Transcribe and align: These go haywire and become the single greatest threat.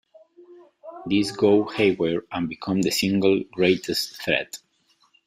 These 1.05 1.31
go 1.33 1.67
haywire 1.67 2.23
and 2.31 2.49
become 2.49 2.81
the 2.81 2.89
single 2.89 3.43
greatest 3.53 4.19
threat. 4.19 4.57